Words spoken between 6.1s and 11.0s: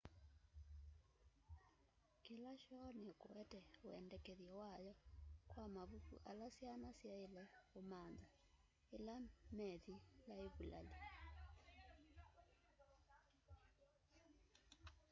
ala syana syaile umantha ila methi laivulali